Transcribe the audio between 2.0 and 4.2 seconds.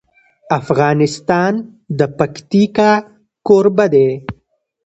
پکتیکا کوربه دی.